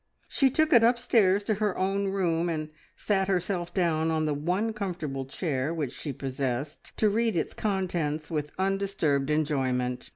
She 0.27 0.49
took 0.49 0.73
it 0.73 0.83
upstairs 0.83 1.43
to 1.43 1.53
her 1.53 1.77
own 1.77 2.07
room, 2.07 2.49
and 2.49 2.69
sat 2.97 3.27
herself 3.27 3.71
down 3.71 4.09
on 4.09 4.25
the 4.25 4.33
one 4.33 4.73
comfortable 4.73 5.25
chair 5.25 5.71
which 5.75 5.91
she 5.91 6.11
possessed, 6.11 6.97
to 6.97 7.07
read 7.07 7.37
its 7.37 7.53
contents 7.53 8.31
with 8.31 8.51
undisturbed 8.57 9.29
enjoyment. 9.29 10.09